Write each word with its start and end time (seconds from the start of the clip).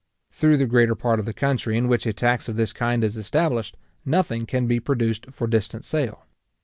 Through 0.31 0.57
the 0.57 0.65
greater 0.65 0.95
part 0.95 1.19
of 1.19 1.27
the 1.27 1.31
country 1.33 1.77
in 1.77 1.87
which 1.87 2.07
a 2.07 2.11
tax 2.11 2.49
of 2.49 2.55
this 2.55 2.73
kind 2.73 3.03
is 3.03 3.17
established, 3.17 3.77
nothing 4.03 4.47
can 4.47 4.65
be 4.65 4.79
produced 4.79 5.27
for 5.29 5.45
distant 5.45 5.85
sale. 5.85 6.25